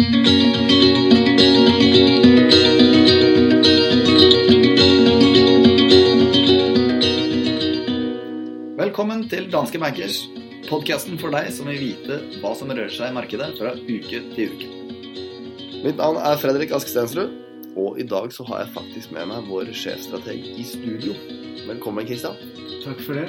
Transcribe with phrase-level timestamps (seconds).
[0.00, 0.14] Velkommen
[9.28, 10.22] til Danske Bankers,
[10.70, 14.54] podkasten for deg som vil vite hva som rører seg i markedet fra uke til
[14.54, 14.70] uke.
[15.84, 17.36] Mitt navn er Fredrik Ask Stensrud,
[17.76, 21.12] og i dag så har jeg faktisk med meg vår sjefstrateg i studio.
[21.68, 22.40] Velkommen, Kristian.
[22.86, 23.28] Takk for det.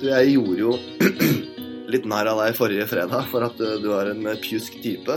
[0.00, 0.72] Du, jeg gjorde jo
[1.90, 5.16] litt narr av deg forrige fredag for at uh, du er en uh, pjusk type.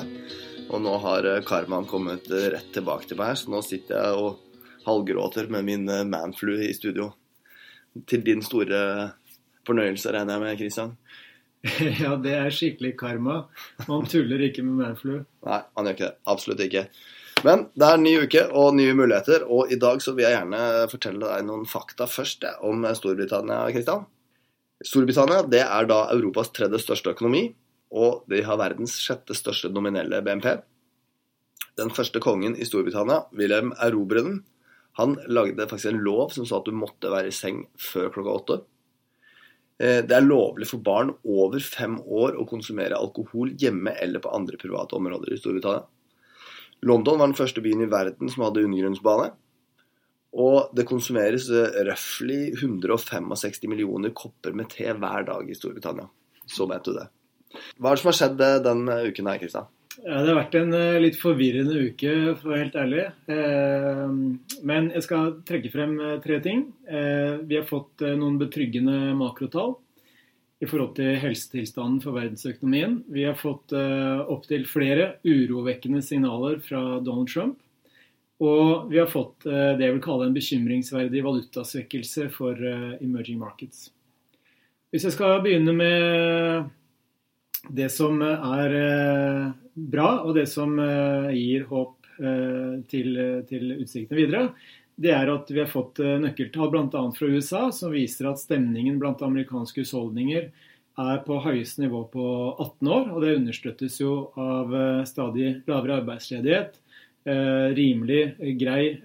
[0.70, 4.22] Og nå har uh, karmaen kommet rett tilbake til meg her, så nå sitter jeg
[4.22, 4.40] og
[4.88, 7.12] halvgråter med min manflu i studio.
[8.10, 8.80] Til din store
[9.68, 10.96] fornøyelse, regner jeg med, Kristian?
[12.04, 13.44] Ja, det er skikkelig karma.
[13.88, 15.22] Man tuller ikke med manflu.
[15.48, 16.18] Nei, han gjør ikke det.
[16.34, 16.88] Absolutt ikke.
[17.44, 20.36] Men det er en ny uke og nye muligheter, og i dag så vil jeg
[20.36, 24.06] gjerne fortelle deg noen fakta først om Storbritannia, Kristian.
[24.84, 27.48] Storbritannia det er da Europas tredje største økonomi,
[27.94, 30.50] og de har verdens sjette største nominelle BNP.
[31.80, 34.42] Den første kongen i Storbritannia, Wilhelm Erobreren,
[35.00, 38.36] han lagde faktisk en lov som sa at du måtte være i seng før klokka
[38.38, 38.58] åtte.
[39.82, 44.34] Eh, det er lovlig for barn over fem år å konsumere alkohol hjemme eller på
[44.36, 45.88] andre private områder i Storbritannia.
[46.84, 49.32] London var den første byen i verden som hadde undergrunnsbane.
[50.34, 56.10] Og det konsumeres eh, røftlig 165 millioner kopper med te hver dag i Storbritannia.
[56.50, 57.08] Så vet du det.
[57.78, 59.70] Hva er det som har skjedd eh, den uken her, Kristian?
[59.94, 60.74] Ja, det har vært en
[61.04, 63.04] litt forvirrende uke, for å være helt ærlig.
[64.66, 65.92] Men jeg skal trekke frem
[66.24, 66.64] tre ting.
[67.46, 69.76] vi har fått noen betryggende makrotall
[70.66, 73.04] i forhold til helsetilstanden for verdensøkonomien.
[73.06, 77.62] Vi har fått opptil flere urovekkende signaler fra Donald Trump.
[78.42, 82.58] Og vi har fått det jeg vil kalle en bekymringsverdig valutasvekkelse for
[82.98, 83.92] emerging markets.
[84.94, 86.72] Hvis jeg skal begynne med
[87.70, 93.16] det som er eh, bra, og det som eh, gir håp eh, til,
[93.50, 94.44] til utsiktene videre,
[94.94, 97.02] det er at vi har fått nøkkeltall bl.a.
[97.16, 100.52] fra USA som viser at stemningen blant amerikanske husholdninger
[101.02, 102.26] er på høyeste nivå på
[102.62, 103.08] 18 år.
[103.10, 104.70] Og det understøttes jo av
[105.10, 106.78] stadig lavere arbeidsledighet,
[107.24, 108.98] rimelig grei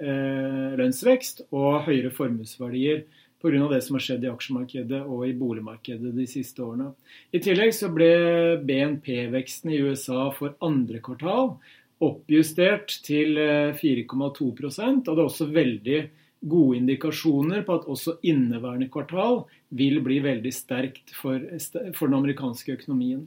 [0.79, 3.05] lønnsvekst og høyere formuesverdier
[3.39, 3.69] pga.
[3.71, 6.91] det som har skjedd i aksjemarkedet og i boligmarkedet de siste årene.
[7.33, 8.11] I tillegg så ble
[8.67, 11.55] BNP-veksten i USA for andre kvartal
[12.05, 13.39] oppjustert til
[13.79, 16.01] 4,2 eh, og det er også veldig
[16.49, 19.43] gode indikasjoner på at også inneværende kvartal
[19.75, 21.43] vil bli veldig sterkt for,
[21.95, 23.27] for den amerikanske økonomien.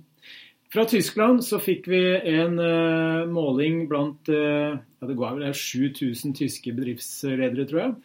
[0.71, 1.99] Fra Tyskland så fikk vi
[2.31, 7.95] en uh, måling blant uh, ja, det går vel 7000 tyske bedriftsledere, tror jeg.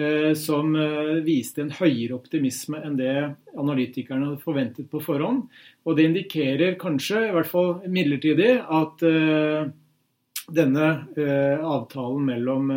[0.00, 0.72] uh, som
[1.26, 3.12] viste en høyere optimisme enn det
[3.52, 5.44] analytikerne hadde forventet på forhånd.
[5.84, 9.04] Og det indikerer kanskje, i hvert fall midlertidig, at
[10.54, 10.88] denne
[11.60, 12.72] avtalen mellom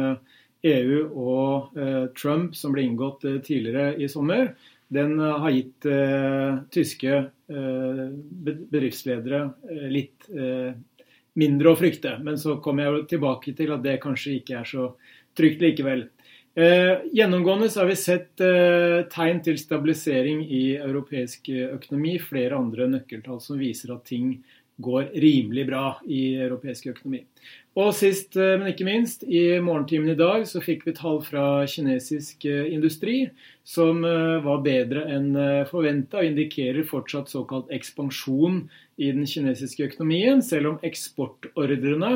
[0.67, 1.79] EU og
[2.19, 4.51] Trump, som ble inngått tidligere i sommer,
[4.93, 5.85] den har gitt
[6.73, 7.17] tyske
[7.47, 9.41] bedriftsledere
[9.91, 10.29] litt
[11.37, 12.17] mindre å frykte.
[12.23, 14.89] Men så kommer jeg tilbake til at det kanskje ikke er så
[15.37, 16.07] trygt likevel.
[16.57, 22.15] Eh, gjennomgående så har vi sett eh, tegn til stabilisering i europeisk eh, økonomi.
[22.17, 24.39] Flere andre nøkkeltall som viser at ting
[24.77, 27.23] går rimelig bra i europeisk økonomi.
[27.77, 31.61] Og sist, eh, men ikke minst, i morgentimen i dag så fikk vi tall fra
[31.69, 33.27] kinesisk eh, industri
[33.67, 35.29] som eh, var bedre enn
[35.69, 38.63] forventa og indikerer fortsatt såkalt ekspansjon
[38.97, 42.13] i den kinesiske økonomien, selv om eksportordrene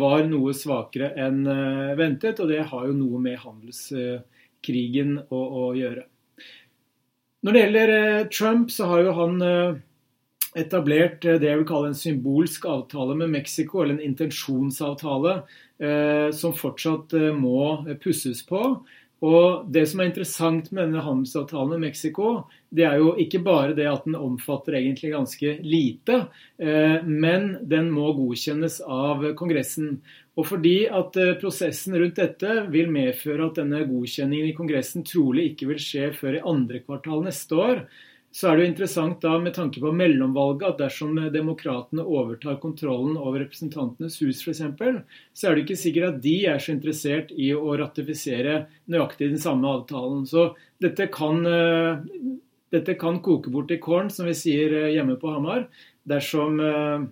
[0.00, 1.44] var noe svakere enn
[1.98, 2.40] ventet.
[2.40, 6.06] Og det har jo noe med handelskrigen å, å gjøre.
[7.42, 7.94] Når det gjelder
[8.32, 9.82] Trump, så har jo han
[10.58, 15.36] etablert eh, det jeg vil kalle en symbolsk avtale med Mexico, eller en intensjonsavtale,
[15.82, 18.64] eh, som fortsatt eh, må pusses på.
[19.22, 23.76] Og Det som er interessant med denne handelsavtalen med Mexico, det er jo ikke bare
[23.78, 26.16] det at den omfatter egentlig ganske lite,
[26.58, 30.00] men den må godkjennes av Kongressen.
[30.34, 35.70] Og fordi at prosessen rundt dette vil medføre at denne godkjenningen i Kongressen trolig ikke
[35.70, 37.84] vil skje før i andre kvartal neste år,
[38.32, 43.18] så er det jo interessant da med tanke på mellomvalget at dersom demokratene overtar kontrollen
[43.20, 44.62] over Representantenes hus f.eks.,
[45.36, 49.42] så er det ikke sikkert at de er så interessert i å ratifisere nøyaktig den
[49.42, 50.24] samme avtalen.
[50.24, 52.00] Så dette kan, eh,
[52.72, 55.66] dette kan koke bort i korn, som vi sier eh, hjemme på Hamar,
[56.08, 57.04] dersom eh,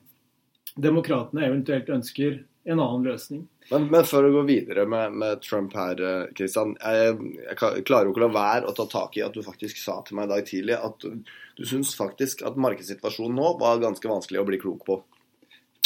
[0.80, 3.44] demokratene eventuelt ønsker en annen løsning.
[3.70, 6.00] Men, men, for å gå videre med, med Trump her,
[6.36, 6.74] Kristian.
[6.84, 9.44] Eh, jeg, jeg, klarer jo ikke å la være å ta tak i at du
[9.46, 13.82] faktisk sa til meg i dag tidlig at du, syns faktisk at markedssituasjonen nå var
[13.82, 15.00] ganske vanskelig å bli klok på.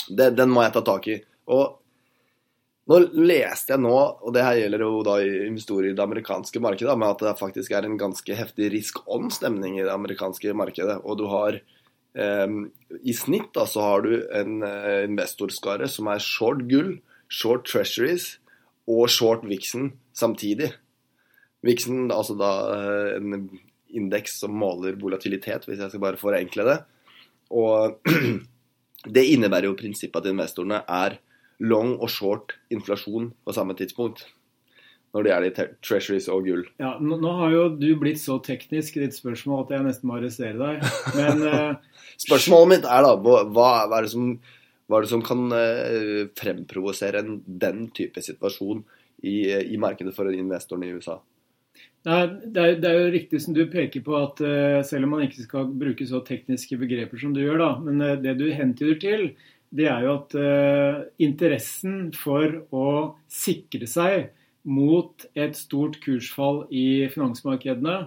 [0.08, 1.18] det, den må jeg ta tak i.
[1.50, 1.80] Og
[2.90, 6.96] nå leste jeg nå, og det her gjelder jo da investorer i det amerikanske markedet,
[7.00, 10.98] med at det faktisk er en ganske heftig risk on-stemning i det amerikanske markedet.
[11.00, 11.62] Og du har
[12.14, 16.96] I snitt da så har du en eh, investorskare som er short gull,
[17.26, 18.36] short treasuries
[18.90, 20.70] og short Vixen samtidig.
[21.64, 23.48] Vixen, altså da eh, en
[23.94, 26.78] indeks som måler volatilitet, hvis jeg skal bare forenkle det.
[27.54, 27.98] Og
[29.16, 31.18] det innebærer jo prinsippet at investorene er
[31.62, 34.26] long og short inflasjon på samme tidspunkt.
[35.14, 36.64] Når det gjelder treasuries og gull.
[36.82, 40.10] Ja, nå, nå, har jo du blitt så teknisk i ditt spørsmål at jeg nesten
[40.10, 40.82] må arrestere deg.
[41.14, 44.32] Men uh, Spørsmålet mitt er da hva, hva, er det som,
[44.90, 48.82] hva er det som kan uh, fremprovosere en, den type situasjon
[49.22, 49.36] i,
[49.70, 51.20] i markedet for investorene i USA?
[52.04, 52.20] Nei,
[52.52, 55.24] det er, det er, jo riktig som du peker på, at uh, selv om man
[55.24, 58.98] ikke skal bruke så tekniske begreper som du gjør, da, men uh, det du hentyder
[59.00, 59.28] til,
[59.74, 62.88] det er jo at uh, interessen for å
[63.30, 64.32] sikre seg
[64.64, 68.06] mot et stort kursfall i finansmarkedene,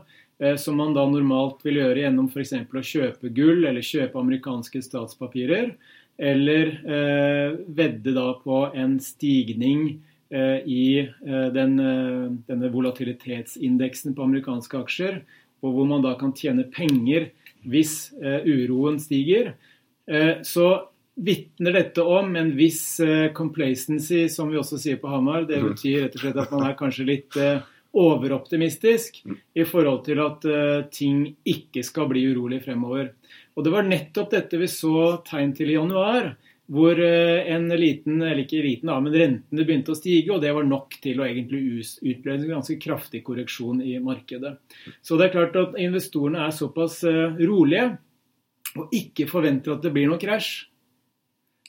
[0.62, 2.51] som man da normalt vil gjøre gjennom f.eks.
[2.54, 5.71] å kjøpe gull eller kjøpe amerikanske statspapirer,
[6.18, 6.75] eller
[7.74, 9.95] vedde da på en stigning
[10.30, 15.21] Eh, i eh, den, eh, denne volatilitetsindeksen på amerikanske aksjer,
[15.63, 17.30] og hvor man da kan tjene penger
[17.68, 19.56] hvis uroen stiger,
[20.45, 20.68] så
[21.17, 22.99] vitner dette om en viss
[23.33, 25.47] complacency, som vi også sier på Hamar.
[25.49, 25.73] Det mhm.
[25.73, 27.37] betyr rett og slett at man er kanskje litt
[27.97, 29.23] overoptimistisk
[29.57, 30.45] i forhold til at
[30.93, 33.09] ting ikke skal bli urolig fremover.
[33.57, 36.35] Og Det var nettopp dette vi så tegn til i januar
[36.67, 40.67] hvor eh, en liten, eller ikke liten, men rentene begynte å stige, og det var
[40.67, 44.57] nok til å egentlig utløse en ganske kraftig korreksjon i markedet.
[45.01, 47.93] Så det er klart at investorene er såpass eh, rolige
[48.77, 50.67] og ikke forventer at det blir noe krasj,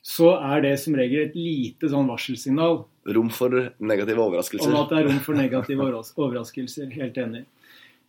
[0.09, 2.81] så er det som regel et lite sånn varselsignal.
[3.13, 4.73] Rom for negative overraskelser.
[4.73, 6.89] Om at det er rom for negative overraskelser.
[6.97, 7.45] Helt enig.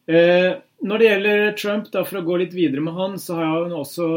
[0.10, 3.50] Eh, når det gjelder Trump, da, for å gå litt videre med han, så har
[3.66, 4.08] han også,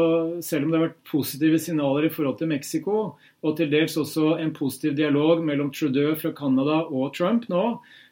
[0.41, 3.03] selv om det har vært positive signaler i forhold til Mexico,
[3.43, 7.65] og til dels også en positiv dialog mellom Trudeau fra Canada og Trump nå,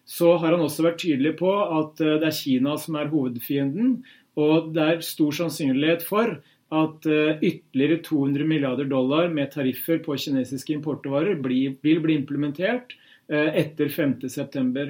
[0.05, 4.01] så har han også vært tydelig på at eh, det er Kina som er hovedfienden.
[4.39, 6.37] Og det er stor sannsynlighet for
[6.71, 12.97] at eh, ytterligere 200 milliarder dollar med tariffer på kinesiske importvarer vil bli implementert
[13.31, 14.89] etter 5.9.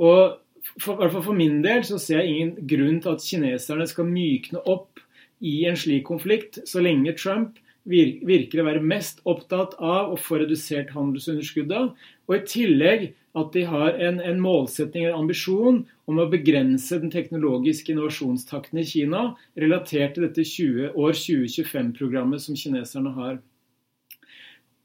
[0.00, 0.38] Og
[0.80, 5.02] for, for min del så ser jeg ingen grunn til at kineserne skal mykne opp
[5.44, 10.40] i en slik konflikt, så lenge Trump virker å være mest opptatt av å få
[10.40, 11.92] redusert handelsunderskuddet,
[12.24, 17.10] og i tillegg at de har en, en målsetting, en ambisjon, om å begrense den
[17.10, 19.24] teknologiske innovasjonstakten i Kina
[19.58, 23.40] relatert til dette 20, år 2025-programmet som kineserne har.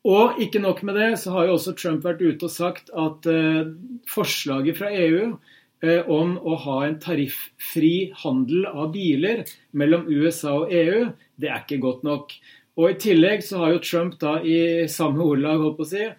[0.09, 3.27] Og ikke nok med det, så har jo også Trump vært ute og sagt at
[3.29, 3.69] eh,
[4.09, 5.35] forslaget fra EU
[5.79, 11.05] Eh, om å ha en tariffri handel av biler mellom USA og EU,
[11.39, 12.33] det er ikke godt nok.
[12.79, 16.09] Og I tillegg så har jo Trump da i samme ordlag holdt på å si,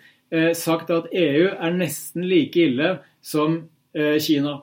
[0.54, 3.56] sagt at EU er nesten like ille som
[3.96, 4.60] eh, Kina.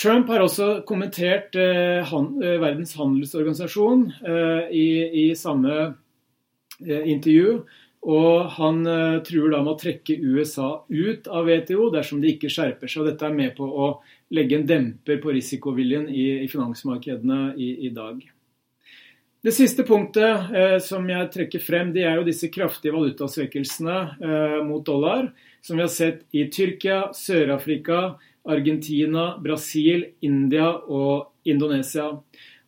[0.00, 4.06] Trump har også kommentert Verdens handelsorganisasjon
[4.72, 5.90] i, i samme
[6.80, 7.58] intervju
[8.00, 8.80] og han
[9.28, 13.10] truer da med å trekke USA ut av WTO dersom de ikke skjerper seg.
[13.10, 13.90] Dette er med på å
[14.32, 18.22] legge en demper på risikoviljen i, i finansmarkedene i, i, dag.
[19.40, 24.56] Det siste punktet eh, som jeg trekker frem, det er jo disse kraftige valutasvekkelsene eh,
[24.68, 25.30] mot dollar,
[25.64, 32.10] som vi har sett i Tyrkia, Sør-Afrika, Argentina, Brasil, India og Indonesia.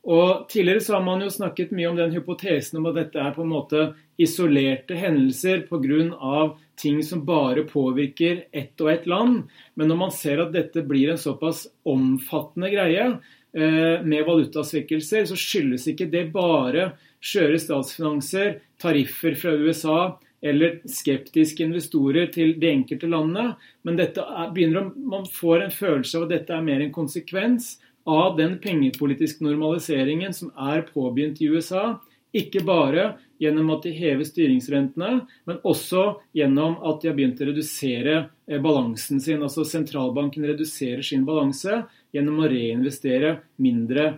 [0.03, 3.37] Og Tidligere så har man jo snakket mye om den hypotesen om at dette er
[3.37, 3.85] på en måte
[4.17, 6.57] isolerte hendelser pga.
[6.77, 9.45] ting som bare påvirker ett og ett land.
[9.75, 13.21] Men når man ser at dette blir en såpass omfattende greie
[13.53, 16.87] med valutasvekkelser, så skyldes ikke det bare
[17.23, 19.99] skjøre statsfinanser, tariffer fra USA
[20.43, 23.55] eller skeptiske investorer til de enkelte landene.
[23.87, 27.77] Men er, å, man får en følelse av at dette er mer en konsekvens
[28.11, 32.01] av den pengepolitiske normaliseringen som er påbegynt i USA.
[32.35, 36.05] Ikke bare gjennom at de hever styringsrentene, men også
[36.35, 38.15] gjennom at de har begynt å redusere
[38.49, 39.43] eh, balansen sin.
[39.45, 44.09] Altså sentralbanken reduserer sin balanse gjennom å reinvestere mindre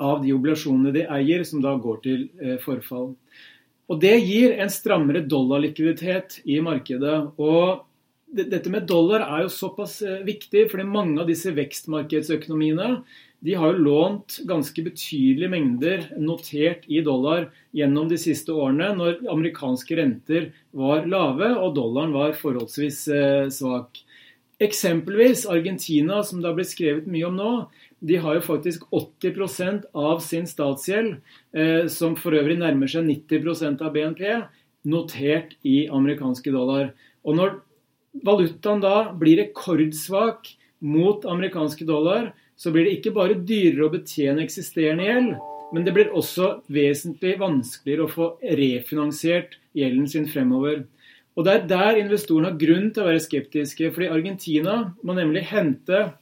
[0.00, 3.12] av de obligasjonene de eier, som da går til eh, forfall.
[3.90, 7.32] Og Det gir en strammere dollarlikviditet i markedet.
[7.36, 7.86] og
[8.30, 13.00] dette med dollar er jo såpass eh, viktig, fordi mange av disse vekstmarkedsøkonomiene
[13.40, 19.24] de har jo lånt ganske betydelige mengder notert i dollar gjennom de siste årene, når
[19.32, 24.02] amerikanske renter var lave og dollaren var forholdsvis eh, svak.
[24.60, 27.52] Eksempelvis Argentina, som det har blitt skrevet mye om nå.
[28.04, 31.14] De har jo faktisk 80% av sin statsgjeld,
[31.56, 34.42] eh, som for øvrig nærmer seg 90% av BNP,
[34.84, 36.92] notert i amerikanske dollar.
[37.24, 37.56] Og når
[38.24, 44.44] valutaen da blir rekordsvak mot amerikanske dollar, så blir det ikke bare dyrere å betjene
[44.44, 45.34] eksisterende gjeld,
[45.72, 50.82] men det blir også vesentlig vanskeligere å få refinansiert gjelden sin fremover.
[51.40, 53.92] Og Det er der investorene har grunn til å være skeptiske.
[53.94, 56.12] fordi Argentina må nemlig hente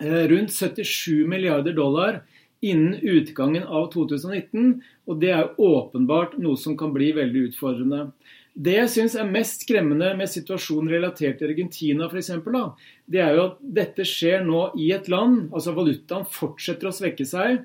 [0.00, 2.22] eh, rundt 77 milliarder dollar
[2.64, 4.80] innen utgangen av 2019.
[5.04, 8.08] Og det er åpenbart noe som kan bli veldig utfordrende.
[8.56, 13.20] Det jeg syns er mest skremmende med situasjonen relatert til Argentina for eksempel, da, det
[13.22, 17.60] er jo at dette skjer nå i et land, altså valutaen fortsetter å svekke seg,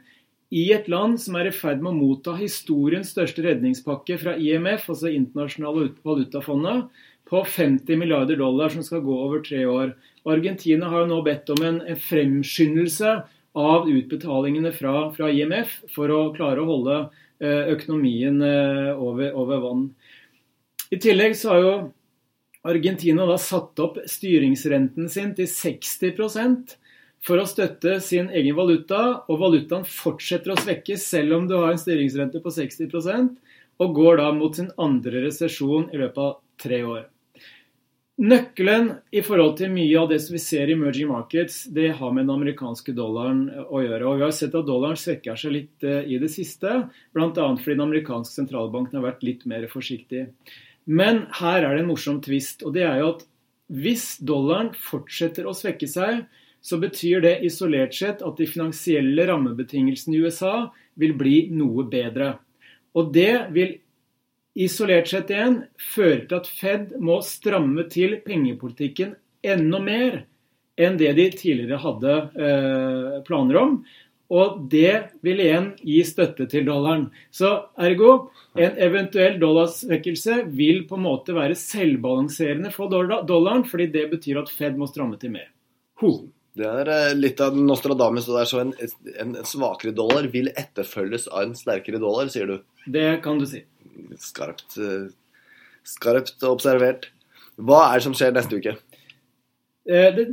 [0.54, 4.86] i et land som er i ferd med å motta historiens største redningspakke fra IMF,
[4.94, 6.92] altså Internasjonale valutafondet,
[7.30, 9.96] på 50 milliarder dollar som skal gå over tre år.
[10.30, 13.16] Argentina har jo nå bedt om en, en fremskyndelse
[13.58, 17.00] av utbetalingene fra, fra, IMF for å klare å holde
[17.42, 19.84] eh, økonomien eh, over, over vann.
[20.94, 21.74] I tillegg så har jo
[22.70, 26.78] Argentina da satt opp styringsrenten sin til 60
[27.24, 31.72] for å støtte sin egen valuta, og valutaen fortsetter å svekkes selv om du har
[31.72, 33.34] en styringsrente på 60%
[33.82, 37.08] og går da mot sin andre resesjon i løpet av tre år.
[38.24, 42.12] Nøkkelen i forhold til mye av det som vi ser i emerging markets, det har
[42.14, 44.06] med den amerikanske dollaren å gjøre.
[44.06, 46.84] Og Vi har sett at dollaren svekker seg litt eh, i det siste,
[47.16, 47.32] bl.a.
[47.34, 50.28] fordi den amerikanske sentralbanken har vært litt mer forsiktig.
[50.86, 52.62] Men her er det en morsom tvist.
[52.62, 53.26] Og det er jo at
[53.74, 56.22] hvis dollaren fortsetter å svekke seg,
[56.64, 60.56] så betyr det isolert sett at de finansielle rammebetingelsene i USA
[61.00, 62.38] vil bli noe bedre.
[62.96, 63.76] Og det vil
[64.56, 70.22] isolert sett igjen føre til at Fed må stramme til pengepolitikken enda mer
[70.80, 72.16] enn det de tidligere hadde
[72.48, 73.76] eh, planer om.
[74.34, 77.10] Og det vil igjen gi støtte til dollaren.
[77.30, 84.08] Så ergo, en eventuell dollarsvekkelse vil på en måte være selvbalanserende for dollaren, fordi det
[84.16, 85.52] betyr at Fed må stramme til mer.
[86.02, 86.16] Ho.
[86.58, 88.28] Det er eh, litt av Nostradamus.
[88.30, 88.74] Det er så en,
[89.24, 92.58] en, svakere dollar vil etterfølges av en sterkere dollar, sier du?
[92.86, 93.64] Det kan du si.
[94.22, 95.10] Skarpt, eh,
[95.88, 97.10] skarpt observert.
[97.58, 98.76] Hva er det som skjer neste uke?
[99.90, 100.28] Eh, det,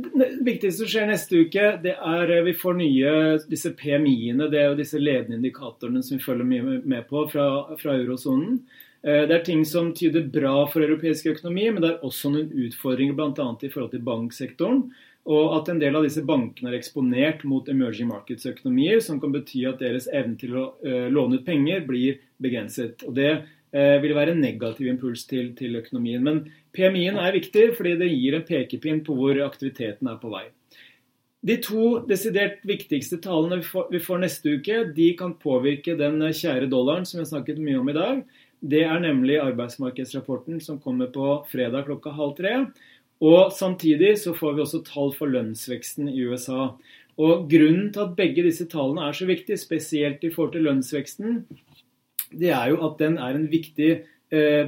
[0.45, 3.17] viktigste som skjer neste uke, det er vi får nye
[3.49, 4.51] disse PMI-ene.
[4.53, 7.49] Det er jo disse ledende indikatorene som vi følger mye med på fra,
[7.81, 8.61] fra eurosonen.
[9.01, 13.15] Det er ting som tyder bra for europeisk økonomi, men det er også noen utfordringer
[13.17, 13.47] bl.a.
[13.65, 14.83] i forhold til banksektoren.
[15.29, 19.67] Og at en del av disse bankene er eksponert mot emerging markets-økonomier, som kan bety
[19.69, 20.65] at deres evne til å
[21.13, 23.05] låne ut penger blir begrenset.
[23.05, 23.33] Og Det
[23.71, 26.23] vil være en negativ impuls til, til økonomien.
[26.25, 26.41] Men
[26.75, 30.49] PMI-en er viktig fordi det gir en pekepinn på hvor aktiviteten er på vei.
[31.41, 37.07] De to desidert viktigste tallene vi får neste uke, de kan påvirke den kjære dollaren
[37.07, 38.19] som vi har snakket mye om i dag.
[38.61, 42.53] Det er nemlig arbeidsmarkedsrapporten som kommer på fredag klokka halv tre.
[43.21, 46.71] Og samtidig så får vi også tall for lønnsveksten i USA.
[47.21, 51.43] Og Grunnen til at begge disse tallene er så viktige, spesielt i forhold til lønnsveksten,
[52.31, 53.91] det er jo at den er en viktig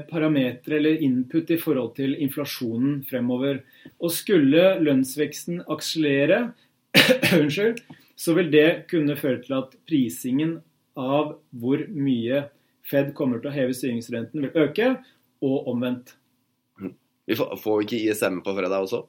[0.09, 3.61] parameter eller input i forhold til inflasjonen fremover.
[3.99, 6.51] Og skulle lønnsveksten akselere,
[7.39, 7.79] unnskyld,
[8.15, 10.57] så vil det kunne føre til at prisingen
[10.99, 12.49] av hvor mye
[12.83, 14.89] Fed kommer til å heve styringsrenten, vil øke,
[15.39, 16.17] og omvendt.
[17.29, 19.03] Vi får, får ikke ISM på fredag også?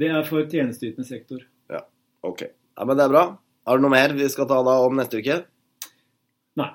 [0.00, 1.42] Det er for tjenesteytende sektor.
[1.70, 1.82] Ja,
[2.26, 2.46] ok.
[2.48, 3.24] Ja, Men det er bra.
[3.66, 5.42] Har du noe mer vi skal ta da om neste uke?
[6.60, 6.70] Nei.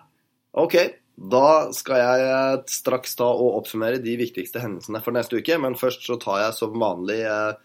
[0.56, 0.78] Ok.
[1.16, 5.58] Da skal jeg eh, straks ta og oppsummere de viktigste hendelsene for neste uke.
[5.62, 7.58] Men først så tar jeg som vanlig eh,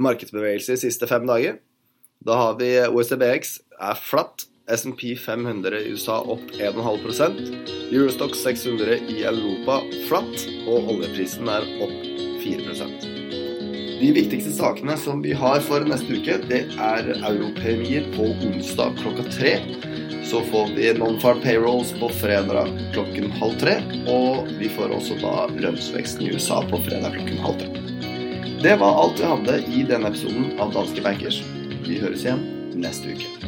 [0.00, 1.60] markedsbevegelse de siste fem dager.
[2.24, 4.48] Da har vi OECBX er flatt.
[4.64, 10.46] SMP 500 i USA opp 1,5% Eurostock 600 i Europa flatt.
[10.64, 12.86] Og oljeprisen er opp 4
[14.00, 19.24] De viktigste sakene som vi har for neste uke, det er europemier på onsdag klokka
[19.32, 19.54] tre.
[20.24, 23.78] Så får vi non-farm payrolls på fredag klokken halv tre.
[24.10, 27.72] Og vi får også da lønnsveksten i USA på fredag klokken halv tre.
[28.64, 31.42] Det var alt vi hadde i denne episoden av Danske Bankers.
[31.84, 32.46] Vi høres igjen
[32.80, 33.43] neste uke.